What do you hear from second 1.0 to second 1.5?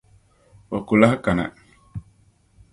lahi kana!